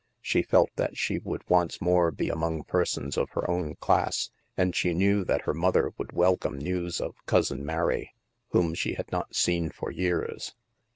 She 0.19 0.41
felt 0.41 0.71
that 0.77 0.97
she 0.97 1.19
would 1.19 1.47
once 1.47 1.79
more 1.79 2.09
be 2.09 2.29
among 2.29 2.63
persons 2.63 3.19
of 3.19 3.29
her 3.33 3.47
own 3.47 3.75
class, 3.75 4.31
and 4.57 4.75
she 4.75 4.95
knew 4.95 5.23
that 5.25 5.43
her 5.43 5.53
mother 5.53 5.91
would 5.99 6.11
welcome 6.11 6.57
news 6.57 6.99
of" 6.99 7.13
Cousin 7.27 7.63
Mary," 7.63 8.11
whom 8.49 8.73
she 8.73 8.95
had 8.95 9.11
not 9.11 9.35
seen 9.35 9.69
for 9.69 9.91
years. 9.91 10.55